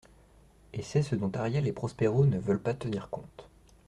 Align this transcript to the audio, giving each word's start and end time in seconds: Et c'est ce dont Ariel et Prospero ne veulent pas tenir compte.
Et 0.73 0.81
c'est 0.81 1.03
ce 1.03 1.13
dont 1.13 1.29
Ariel 1.35 1.67
et 1.67 1.71
Prospero 1.73 2.25
ne 2.25 2.39
veulent 2.39 2.57
pas 2.59 2.73
tenir 2.73 3.11
compte. 3.11 3.47